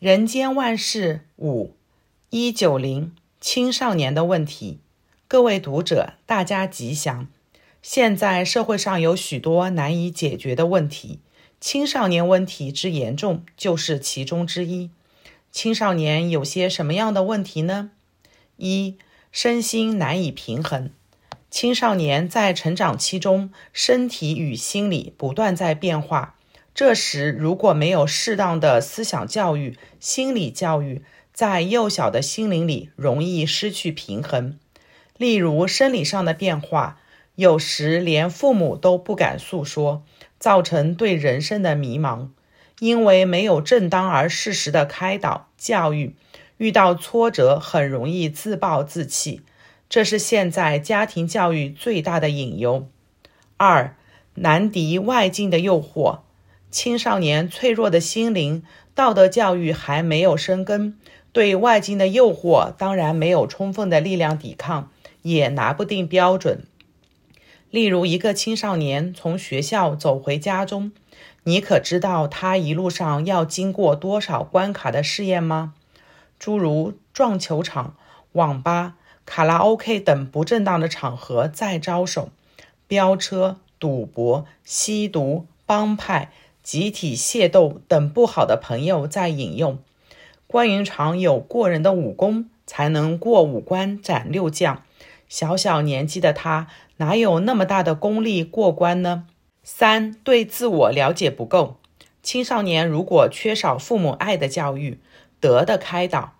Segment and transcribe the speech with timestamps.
[0.00, 1.76] 人间万事五
[2.28, 4.80] 一九零青少年的问题，
[5.28, 7.28] 各位读者，大家吉祥。
[7.80, 11.20] 现在社会上有许多难以解决的问题，
[11.60, 14.90] 青少年问题之严重就是其中之一。
[15.52, 17.92] 青少年有些什么样的问题呢？
[18.56, 18.98] 一、
[19.30, 20.90] 身心难以平衡。
[21.48, 26.33] 青少年在成长期中，身体与心理不断在变化。
[26.74, 31.02] 这时，如果没有适当的思想教育、心理教育，
[31.32, 34.58] 在幼小的心灵里容易失去平衡。
[35.16, 36.98] 例如，生理上的变化，
[37.36, 40.02] 有时连父母都不敢诉说，
[40.40, 42.30] 造成对人生的迷茫。
[42.80, 46.16] 因为没有正当而适时的开导教育，
[46.56, 49.42] 遇到挫折很容易自暴自弃，
[49.88, 52.88] 这是现在家庭教育最大的隐忧。
[53.56, 53.94] 二，
[54.34, 56.18] 难敌外境的诱惑。
[56.74, 58.64] 青少年脆弱的心灵，
[58.96, 60.98] 道德教育还没有生根，
[61.30, 64.90] 对外境的诱惑当然没有充分的力量抵抗，
[65.22, 66.66] 也拿不定标准。
[67.70, 70.90] 例如，一个青少年从学校走回家中，
[71.44, 75.74] 你可知道他一路上要经过多少关卡的试验吗？
[76.40, 77.96] 诸如撞球场、
[78.32, 82.30] 网吧、卡拉 OK 等不正当的场合在招手，
[82.88, 86.32] 飙车、赌博、吸毒、帮派。
[86.64, 89.78] 集体械斗等不好的朋友在引用。
[90.46, 94.82] 关云长有过人的武功，才能过五关斩六将。
[95.28, 99.26] 小小年纪的他，哪有那么大的功力过关呢？
[99.62, 101.76] 三、对自我了解不够。
[102.22, 104.98] 青少年如果缺少父母爱的教育、
[105.40, 106.32] 德的开导、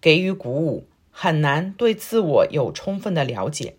[0.00, 3.74] 给予鼓舞，很难对自我有充分的了解。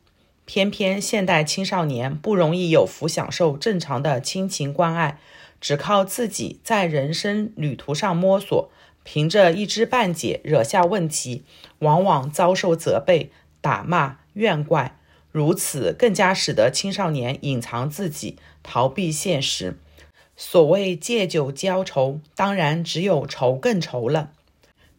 [0.45, 5.19] 偏偏现代青少年不容易有福享受正常的亲情关爱。
[5.63, 8.69] 只靠自己在人生旅途上摸索，
[9.05, 11.45] 凭着一知半解惹下问题，
[11.79, 14.97] 往往遭受责备、打骂、怨怪，
[15.31, 19.79] 如此更加使得青少年隐藏自己，逃避现实。
[20.35, 24.31] 所谓借酒浇愁，当然只有愁更愁了。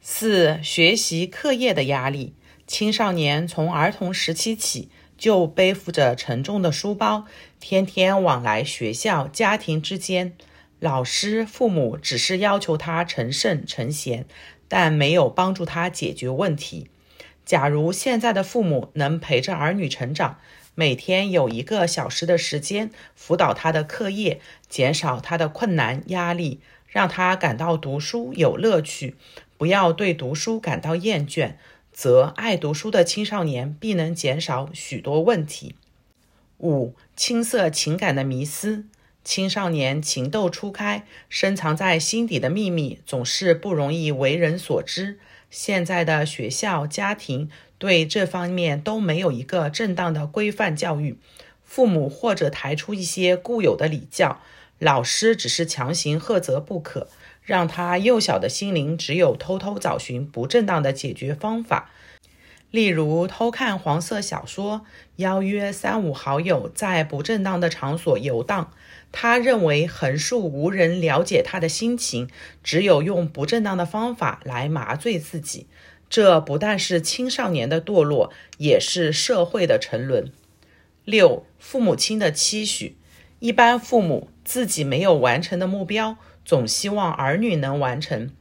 [0.00, 2.32] 四、学习课业的压力，
[2.66, 7.26] 青少年从儿童时期起就背负着沉重的书包，
[7.60, 10.34] 天天往来学校、家庭之间。
[10.80, 14.26] 老师、父母只是要求他成圣成贤，
[14.68, 16.88] 但没有帮助他解决问题。
[17.44, 20.38] 假如现在的父母能陪着儿女成长，
[20.74, 29.14] 每天有一个小时的时间辅导他的课业，减少他的困难压力，让他感到读书有乐趣，
[29.56, 31.54] 不要对读书感到厌倦，
[31.92, 35.74] 则爱读书的青少年必能减少许多问题。
[36.58, 38.86] 五、青涩情感的迷思。
[39.24, 45.18] 青少年情窦初开，深藏在心底的秘密总是不容易为人所知。
[45.50, 47.48] 现在的学校、家庭
[47.78, 51.16] 对这方面都没有一个正当的规范教育，
[51.64, 54.40] 父母或者抬出一些固有的礼教，
[54.78, 57.08] 老师只是强行喝责不可，
[57.42, 61.90] 让他幼小的心灵只有偷偷找寻不正当的解决方法，
[62.74, 68.72] 例如偷看黄色小说，邀约三五好友在不正当的场所游荡。
[69.12, 72.28] 他认为横竖无人了解他的心情，
[72.64, 75.68] 只有用不正当的方法来麻醉自己。
[76.10, 80.32] 这不但是青少年的堕落，也是社会的沉沦。
[81.04, 82.96] 六、父母亲的期许，
[83.38, 88.32] 一般父母自己没有完成的目标，总希望儿女能完成。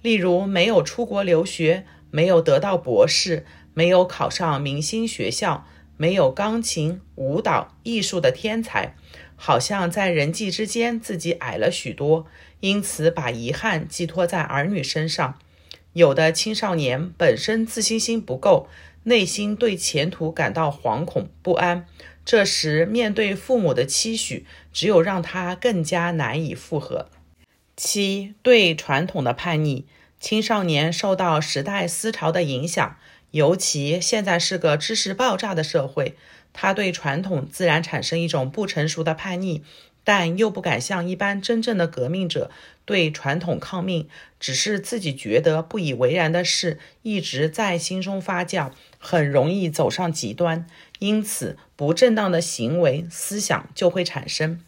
[0.00, 5.66] 例如，没有出国留学，没有得到博士，没有考上明星学校，
[5.96, 8.94] 没有钢琴、舞蹈、艺术的天才。
[9.36, 12.26] 好像在人际之间自己矮了许多，
[12.60, 15.36] 因此把遗憾寄托在儿女身上。
[15.94, 18.68] 有的青少年本身自信心不够，
[19.02, 21.86] 内心对前途感到惶恐不安，
[22.24, 27.08] 这时面对父母的期许，只有让他更加难以负荷。
[27.76, 29.86] 七、对传统的叛逆，
[30.20, 32.96] 青少年受到时代思潮的影响，
[33.32, 36.16] 尤其现在是个知识爆炸的社会。
[36.54, 39.62] 他对传统自然产生一种不成熟的叛逆，
[40.04, 42.50] 但又不敢像一般真正的革命者
[42.84, 44.06] 对传统抗命，
[44.38, 50.66] 只是自己觉得不以为然的事一直在心中发酵，很容易走上极端，
[50.98, 54.60] 因此不正当的行为思想就会产生。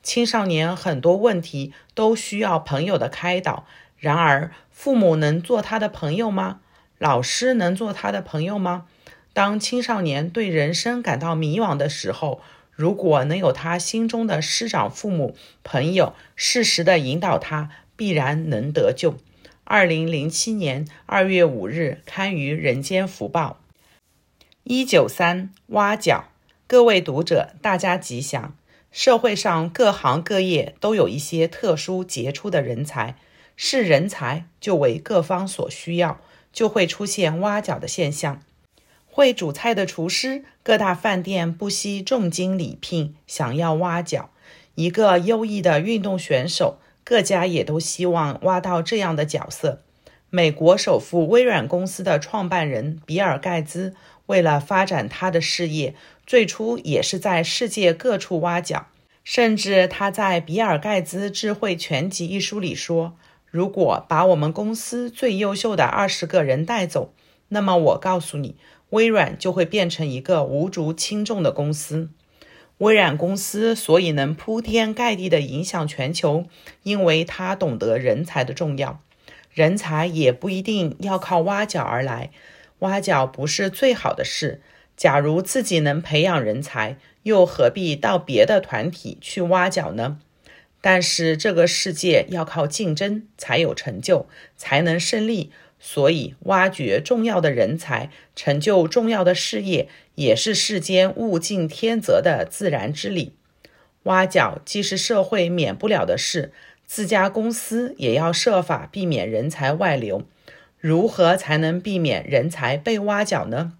[0.00, 3.66] 青少年很多问题都需要朋友的开导，
[3.98, 6.60] 然而父母能做他的朋友吗？
[7.02, 8.86] 老师能做他的朋友吗？
[9.32, 12.40] 当青少年对人生感到迷惘的时候，
[12.70, 15.34] 如果能有他心中的师长、父母、
[15.64, 19.16] 朋友适时的引导他，必然能得救。
[19.64, 23.58] 二零零七年二月五日刊于《人间福报》。
[24.62, 26.26] 一九三挖角，
[26.68, 28.56] 各位读者，大家吉祥。
[28.92, 33.16] 社会上各行各业都有一些特殊杰出的人才，
[33.56, 36.20] 是人才就为各方所需要，
[36.52, 38.42] 就会出现挖角的现象。
[39.06, 44.30] 会煮菜的厨师，各大饭店不惜重金礼聘，想要挖角。
[44.74, 49.82] 一个优异的运动选手，各家也都希望挖到这样的角色。
[50.30, 53.94] 美国首富微软公司的创办人比尔·盖茨，
[54.26, 55.94] 为了发展他的事业，
[56.26, 58.86] 最初也是在世界各处挖角。
[59.22, 63.14] 甚至他在《比尔·盖茨智慧全集》一书里说
[63.52, 67.12] ：“如果把我们公司最优秀的二十个人带走，
[67.48, 68.56] 那么我告诉你，
[68.88, 72.08] 微软就会变成一个无足轻重的公司。”
[72.78, 76.46] 微软公司所以能铺天盖地地影响全球，
[76.82, 79.00] 因为他懂得人才的重要。
[79.52, 82.30] 人才也不一定要靠挖角而来，
[82.78, 84.62] 挖角不是最好的事。
[84.96, 90.18] 假如自己能培养人才，又何必到别的团体去挖角呢？
[90.82, 94.26] 但是这个世界要靠竞争才有成就，
[94.58, 95.50] 才能胜利。
[95.80, 103.32] 所以，挖掘重要的人才，成就重要的事业，也是世间物竞天择的自然之理。
[104.04, 106.52] 挖角既是社会免不了的事。
[106.84, 110.24] 自家公司也要设法避免人才外流，
[110.78, 113.72] 如何才能避免人才被挖角呢？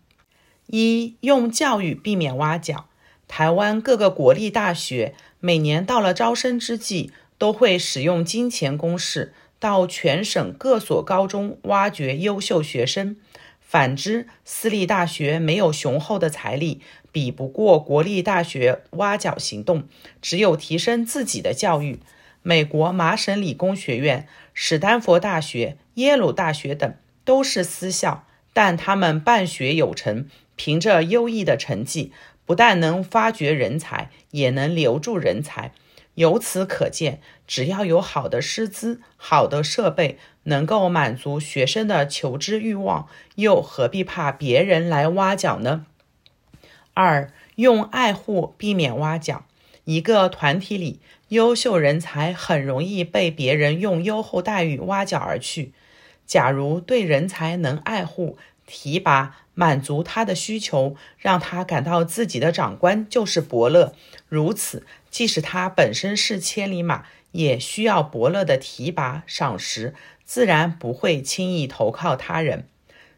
[0.69, 2.87] 一、用教育避免挖角。
[3.29, 5.15] 台湾各个国立大学
[5.45, 13.17] 每年到了招生之际，都会使用金钱攻势，到全省各所高中挖掘优秀学生。
[13.61, 16.81] 反之，私立大学没有雄厚的财力，
[17.11, 19.89] 比不过国立大学挖角行动，
[20.21, 21.99] 只有提升自己的教育。
[22.43, 32.13] 美国麻省理工学院、史丹佛大学、耶鲁大学等都是私校，但他们办学有成，凭着优异的成绩，
[32.45, 35.73] 不但能发掘人才，也能留住人才。
[36.15, 45.87] 由此可见，只要有好的师资、好的设备，能够满足学生的求知欲望，又何必怕别人来挖角呢？
[46.93, 49.47] 二、用爱护避免挖角。
[49.85, 55.73] 一个团体里，优秀人才很容易被别人用优厚待遇挖角而去。
[56.27, 58.37] 假如对人才能爱护、
[58.67, 63.95] 提拔，满足他的需求，让他感到自己的长官就是伯乐，
[64.29, 69.95] 如此，即使他本身是千里马，也需要伯乐的提拔赏识，
[70.25, 72.67] 自然不会轻易投靠他人。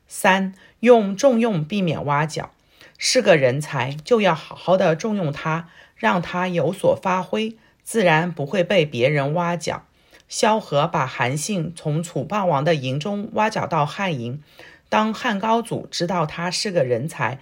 [0.06, 2.50] 三、用重用避免挖角。
[2.96, 5.69] 是个人才，就要好好的重用他。
[5.96, 9.86] 让他有所发挥，自然不会被别人挖角。
[10.28, 14.42] 萧何把韩信从楚霸王的营中挖角到汉营，
[14.94, 17.41] 当汉高祖知道他是个人才，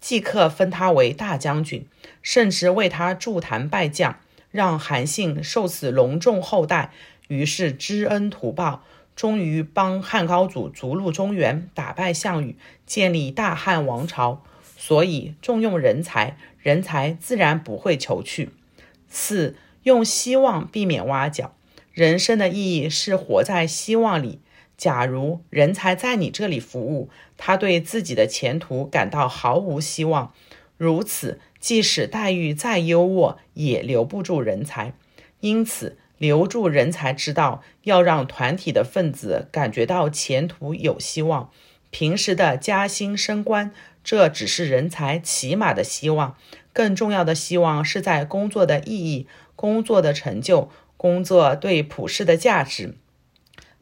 [0.00, 1.86] 即刻封他为大将军，
[2.22, 4.18] 甚至为他筑坛拜将，
[4.50, 6.90] 让韩信受此隆重厚待。
[7.28, 8.82] 于是知恩图报，
[9.14, 14.42] 终于帮汉高祖逐鹿中原，打败项羽，建立大汉王朝。
[14.76, 16.36] 所以重用人才。
[16.60, 18.50] 人才自然不会求去。
[19.08, 19.54] 四、
[19.84, 21.54] 用希望避免挖角。
[21.92, 24.40] 人生的意义是活在希望里。
[24.78, 30.32] 假如人才在你这里服务，他对自己的前途感到毫无希望，
[30.76, 34.94] 如此即使待遇再优渥，也留不住人才。
[35.40, 41.50] 因此，留住人才之道，要让团体的分子感觉到前途有希望。
[41.90, 43.72] 平时的加薪升官，
[44.04, 46.36] 这只是人才起码的希望。
[46.72, 49.26] 更重要的希望是在工作的意义、
[49.56, 52.94] 工作的成就、工作对普世的价值，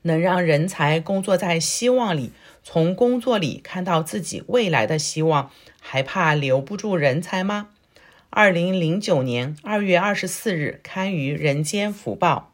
[0.06, 2.32] 能让人才工作在希望里，
[2.64, 7.68] 从工作里看到自己未来的希望，还怕留不住人才吗？
[8.30, 12.52] 二零零九年二月二十四日刊于《人间福报》。